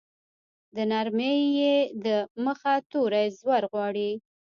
[0.75, 1.73] د نرمې ی
[2.05, 2.07] د
[2.45, 4.11] مخه توری زور غواړي.